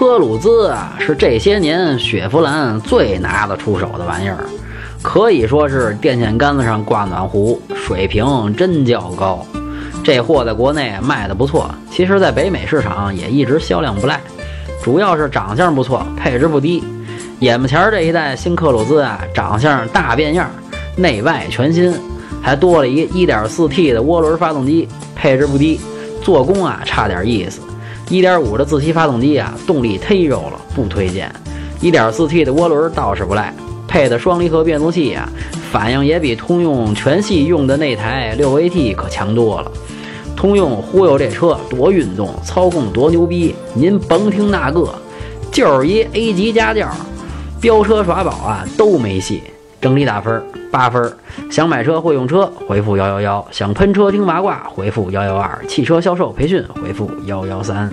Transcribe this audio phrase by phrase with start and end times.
[0.00, 4.38] 科鲁兹啊，是这些年雪佛兰最拿得出手的玩意儿，
[5.02, 8.24] 可以说是电线杆子上挂暖壶，水平
[8.56, 9.44] 真较高。
[10.02, 14.18] 这货在国内卖的不错，其实在北美市场也一直销量不赖，
[14.82, 16.82] 主要是长相不错，配置不低。
[17.40, 20.48] 眼巴前这一代新克鲁兹啊，长相大变样，
[20.96, 21.94] 内外全新，
[22.40, 25.78] 还多了一 1.4T 的涡轮发动机，配置不低，
[26.22, 27.60] 做工啊差点意思。
[28.10, 31.32] 1.5的自吸发动机啊，动力忒肉了，不推荐。
[31.80, 33.54] 1.4T 的涡轮倒是不赖，
[33.86, 35.28] 配的双离合变速器啊，
[35.70, 39.70] 反应也比通用全系用的那台 6AT 可强多了。
[40.36, 44.92] 通用忽悠这车多运动，操控多牛逼，您甭听那个，
[45.52, 46.88] 就是一 A 级家轿，
[47.60, 49.42] 飙车耍宝啊都没戏。
[49.80, 51.12] 整理打分八分。
[51.50, 57.90] 想买车会用车，回复幺幺幺；想喷车听八卦，回复幺幺二；汽车销售培训，回复幺幺三。